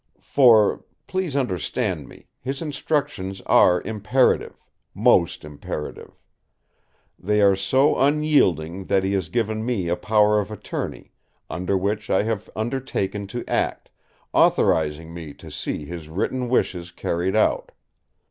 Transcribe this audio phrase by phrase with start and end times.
[0.19, 6.17] For, please understand me, his instructions are imperative—most imperative.
[7.19, 11.11] They are so unyielding that he has given me a Power of Attorney,
[11.51, 13.91] under which I have undertaken to act,
[14.33, 17.71] authorising me to see his written wishes carried out.